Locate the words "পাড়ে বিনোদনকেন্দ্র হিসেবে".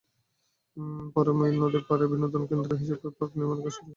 1.87-3.07